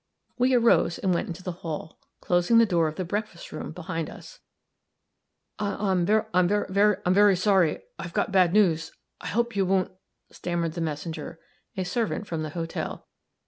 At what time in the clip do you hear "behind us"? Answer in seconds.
3.71-4.39